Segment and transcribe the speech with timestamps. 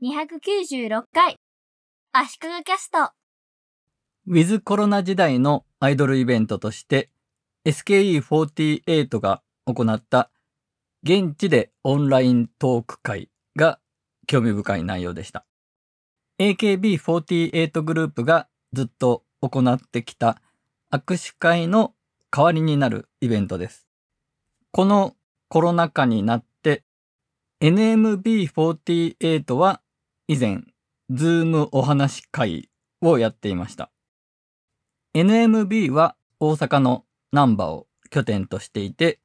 [0.00, 1.40] 296回
[2.12, 3.10] 足利キャスト
[4.28, 7.10] ウィズコロナ時代のアイドルイベントとして
[7.64, 10.30] SKE48 が行った
[11.02, 13.80] 現地でオンライントーク会が
[14.28, 15.44] 興味深い内容でした。
[16.38, 20.40] AKB48 グループがずっと行ってきた
[20.92, 21.92] 握手会の
[22.30, 23.88] 代わりになるイベントです。
[24.70, 25.16] この
[25.48, 26.84] コロナ禍になって
[27.62, 29.80] NMB48 は
[30.30, 30.62] 以前、
[31.08, 32.68] Zoom お話会
[33.00, 33.90] をやっていました。
[35.14, 39.20] NMB は大阪の難波を拠点としていて、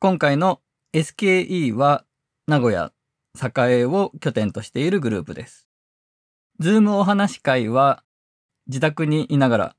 [0.00, 0.60] 今回の
[0.92, 2.04] SKE は
[2.46, 2.92] 名古屋、
[3.56, 5.66] 栄を拠点としているグループです。
[6.60, 8.04] Zoom お話会は
[8.66, 9.76] 自宅にいながら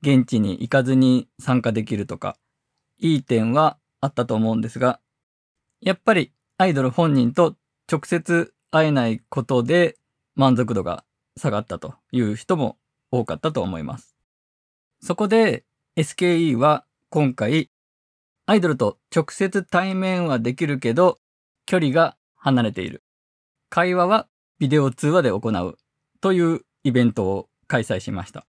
[0.00, 2.38] 現地に行かずに参加できるとか、
[2.98, 5.00] いい点はあったと思うんですが、
[5.82, 7.56] やっぱりアイドル本人と
[7.92, 9.96] 直接会えないことで
[10.34, 11.04] 満足度が
[11.36, 12.76] 下がったという人も
[13.10, 14.14] 多かったと思います。
[15.00, 15.64] そこで
[15.96, 17.70] SKE は今回
[18.46, 21.18] アイドルと直接対面はできるけど
[21.66, 23.02] 距離が離れている。
[23.70, 24.26] 会話は
[24.58, 25.78] ビデオ通話で行う
[26.20, 28.46] というイベントを開催しました。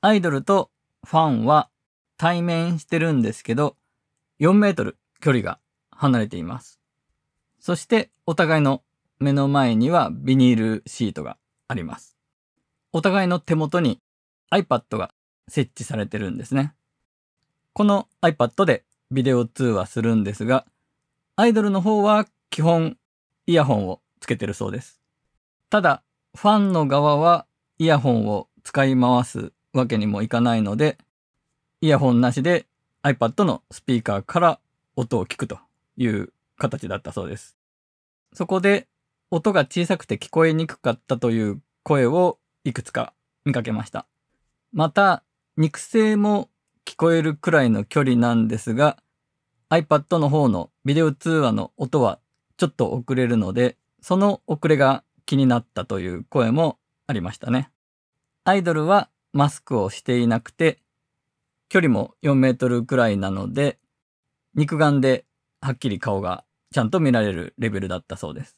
[0.00, 0.70] アイドルと
[1.04, 1.70] ファンは
[2.16, 3.76] 対面してるんですけど
[4.40, 5.58] 4メートル距離が
[5.90, 6.80] 離れています。
[7.58, 8.82] そしてお互いの
[9.18, 12.16] 目の前にはビニールシートがあります。
[12.92, 14.00] お互いの手元に
[14.50, 15.12] iPad が
[15.48, 16.74] 設置されてるんですね。
[17.72, 20.66] この iPad でビデオ通話するんですが、
[21.36, 22.96] アイドルの方は基本
[23.46, 25.00] イヤホンをつけてるそうです。
[25.70, 26.02] ただ、
[26.34, 27.46] ファンの側は
[27.78, 30.98] イヤホンを使い回すわけにもいかないので、
[31.80, 32.66] イヤホンなしで
[33.02, 34.60] iPad のスピーカーから
[34.96, 35.58] 音を聞くと
[35.96, 37.56] いう形だったそうです。
[38.32, 38.88] そこで
[39.30, 43.12] 音が小さくて聞こえにくかったという声をいくつか
[43.44, 44.06] 見かけました。
[44.72, 45.24] また、
[45.56, 46.50] 肉声も
[46.84, 48.98] 聞こえるくらいの距離なんですが、
[49.70, 52.20] iPad の方のビデオ通話の音は
[52.56, 57.70] ちょっと遅れるので、その遅れが気になったという声もありましたね。
[58.44, 60.78] アイドルはマスクをしていなくて、
[61.68, 63.78] 距離も4メートルくらいなので、
[64.54, 65.24] 肉眼で
[65.60, 68.56] はっきり顔がちゃんと見られるレベルだったそうです。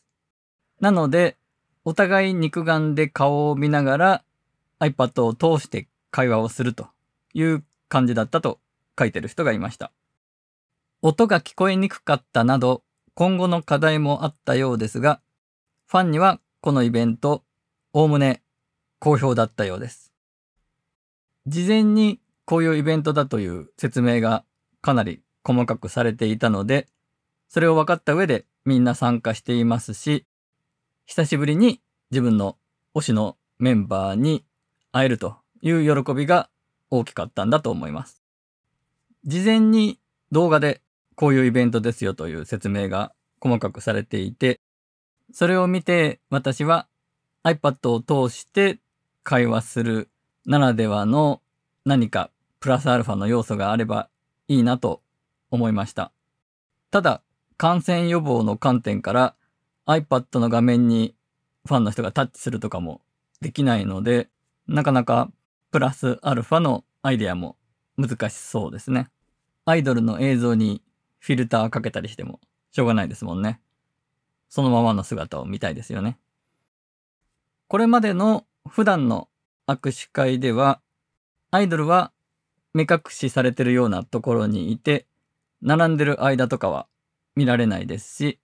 [0.80, 1.36] なので、
[1.84, 4.24] お互い肉眼で顔を見ながら
[4.80, 6.88] iPad を通して会話をすると
[7.34, 8.60] いう感じだったと
[8.98, 9.92] 書いてる人がいました。
[11.02, 12.82] 音が聞こえにくかったなど
[13.14, 15.20] 今後の課題もあったようですが、
[15.86, 17.42] ファンにはこのイベント、
[17.92, 18.42] おおむね
[18.98, 20.12] 好評だったようです。
[21.46, 24.44] 事前にこういうイベントだという説明が
[24.82, 26.86] かなり細かくされていたので、
[27.48, 30.26] それを分かった上でみんな参加していますし、
[31.08, 31.80] 久しぶりに
[32.10, 32.58] 自分の
[32.94, 34.44] 推しのメンバーに
[34.92, 36.50] 会えるという喜びが
[36.90, 38.22] 大きかったんだと思います。
[39.24, 39.98] 事前に
[40.32, 40.82] 動画で
[41.14, 44.60] こういうイベントですよという説明が細かくされていて、
[45.32, 46.86] それを見て私は
[47.42, 48.78] iPad を通して
[49.22, 50.10] 会話する
[50.44, 51.40] ならではの
[51.86, 52.30] 何か
[52.60, 54.10] プラスアルファの要素があれば
[54.46, 55.00] いいなと
[55.50, 56.12] 思いました。
[56.90, 57.22] ただ、
[57.56, 59.34] 感染予防の観点から
[59.88, 61.14] iPad の画面に
[61.66, 63.00] ファンの人がタッチするとかも
[63.40, 64.28] できないので、
[64.66, 65.30] なかなか
[65.70, 67.56] プラスアルファのアイデアも
[67.96, 69.08] 難しそうですね。
[69.64, 70.82] アイドルの映像に
[71.18, 72.38] フィルターかけたりしても
[72.70, 73.60] しょうがないですもんね。
[74.50, 76.18] そのままの姿を見たいですよね。
[77.66, 79.28] これまでの普段の
[79.66, 80.80] 握手会では、
[81.50, 82.12] アイドルは
[82.74, 85.06] 目隠しされてるようなところにいて、
[85.62, 86.86] 並んでる間とかは
[87.36, 88.38] 見られないですし、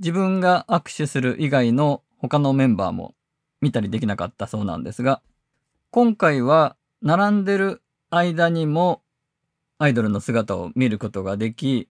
[0.00, 3.14] 自分が握手する以外の他のメンバーも
[3.60, 5.20] 見たりできなかったそうなんですが、
[5.90, 9.02] 今回は並んでる間にも
[9.78, 11.88] アイドルの姿を見ることができ、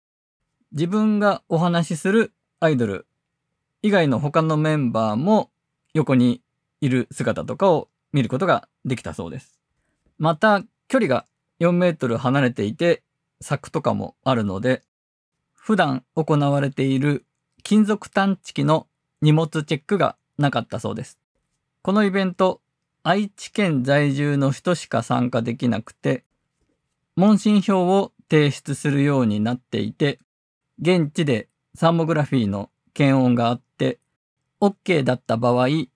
[0.72, 3.06] 自分がお話しするアイドル
[3.82, 5.50] 以外の他のメンバーも
[5.94, 6.42] 横に
[6.80, 9.60] いる姿とかを見ることができたそうです。
[10.18, 11.24] また、距離が
[11.60, 13.04] 4メートル離れていて、
[13.40, 14.82] 柵とかもあるので、
[15.54, 17.24] 普段行われている
[17.72, 18.86] 金属探知機の
[19.22, 21.18] 荷物チェックがなかったそうです。
[21.80, 22.60] このイベント、
[23.02, 26.26] 愛知県在住の人しか参加できなくて、
[27.16, 30.18] 問診票を提出するようになっていて、
[30.82, 34.00] 現地でサーモグラフィーの検温があって、
[34.60, 35.88] OK だった場合、リ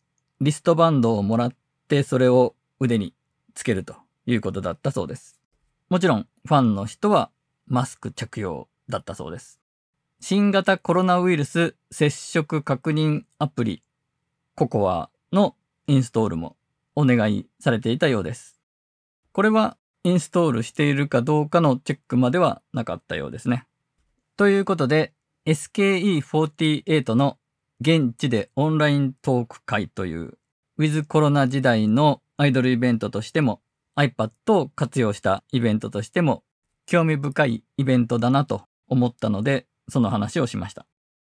[0.50, 1.52] ストバンドをもらっ
[1.88, 3.12] てそれを腕に
[3.52, 5.38] つけるということだったそうです。
[5.90, 7.30] もちろんファンの人は
[7.66, 9.60] マスク着用だったそうです。
[10.20, 13.82] 新型コロナウイルス接触確認アプリ
[14.54, 15.54] ココアの
[15.86, 16.56] インストールも
[16.94, 18.58] お願いされていたようです。
[19.32, 23.66] これはインストールしているかどうかのチェックまではなかったようですね。
[24.36, 25.12] ということで
[25.44, 27.36] SKE48 の
[27.80, 30.38] 現地でオンライントーク会という
[30.78, 33.60] ウィズコロナ時代のアイドルイベントとしても
[33.96, 36.42] iPad を活用したイベントとしても
[36.86, 40.86] 興味深いイベントだなと思ったのでその話をしました。